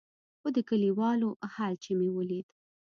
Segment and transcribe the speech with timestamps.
[0.39, 2.47] خو د کليوالو حال چې مې وليد.